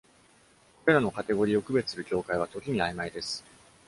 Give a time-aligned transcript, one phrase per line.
[0.83, 3.43] これらのカテゴリーを区別する境界は時にあいまいです。